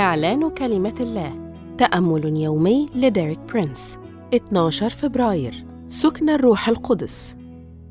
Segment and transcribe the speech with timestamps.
[0.00, 1.52] إعلان كلمة الله.
[1.78, 3.98] تأمل يومي لديريك برينس.
[4.34, 5.64] 12 فبراير.
[5.88, 7.36] سكن الروح القدس.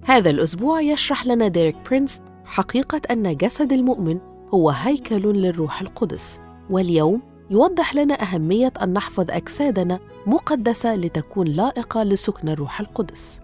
[0.06, 4.20] هذا الأسبوع يشرح لنا ديريك برينس حقيقة أن جسد المؤمن
[4.54, 6.40] هو هيكل للروح القدس.
[6.70, 13.42] واليوم يوضح لنا أهمية أن نحفظ أجسادنا مقدسة لتكون لائقة لسكن الروح القدس.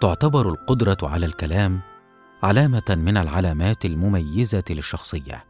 [0.00, 1.80] تعتبر القدرة على الكلام
[2.42, 5.44] علامة من العلامات المميزة للشخصية.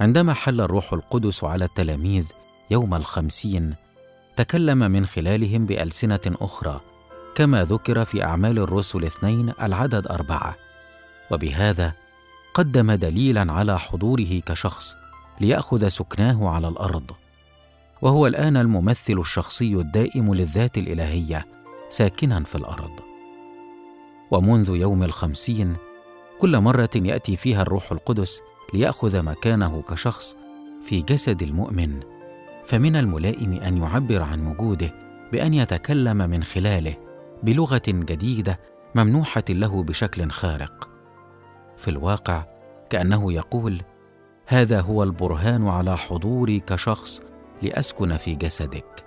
[0.00, 2.24] عندما حل الروح القدس على التلاميذ
[2.70, 3.74] يوم الخمسين
[4.36, 6.80] تكلم من خلالهم بألسنة أخرى
[7.34, 10.56] كما ذكر في أعمال الرسل اثنين العدد أربعة.
[11.30, 11.92] وبهذا
[12.54, 14.96] قدم دليلا على حضوره كشخص
[15.40, 17.10] ليأخذ سكناه على الأرض.
[18.02, 21.46] وهو الآن الممثل الشخصي الدائم للذات الإلهية
[21.88, 23.09] ساكنا في الأرض.
[24.30, 25.76] ومنذ يوم الخمسين
[26.38, 28.40] كل مرة يأتي فيها الروح القدس
[28.74, 30.36] ليأخذ مكانه كشخص
[30.84, 32.00] في جسد المؤمن.
[32.64, 34.94] فمن الملائم أن يعبر عن وجوده
[35.32, 36.94] بأن يتكلم من خلاله
[37.42, 38.60] بلغة جديدة
[38.94, 40.88] ممنوحة له بشكل خارق.
[41.76, 42.44] في الواقع
[42.90, 43.82] كأنه يقول
[44.46, 47.20] هذا هو البرهان على حضوري كشخص
[47.62, 49.04] لأسكن في جسدك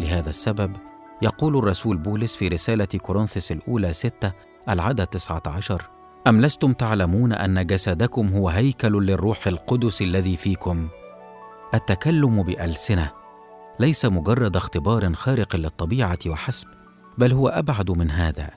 [0.00, 0.76] لهذا السبب
[1.22, 4.32] يقول الرسول بولس في رسالة كورنثس الأولى ستة
[4.68, 5.90] العدد تسعة عشر
[6.26, 10.88] أم لستم تعلمون أن جسدكم هو هيكل للروح القدس الذي فيكم؟
[11.74, 13.10] التكلم بألسنة
[13.80, 16.68] ليس مجرد اختبار خارق للطبيعة وحسب،
[17.18, 18.50] بل هو أبعد من هذا.